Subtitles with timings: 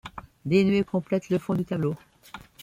[0.45, 1.93] Des nuées complètent le fond du tableau.